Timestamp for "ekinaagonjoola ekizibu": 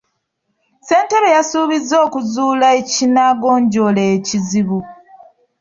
2.79-4.79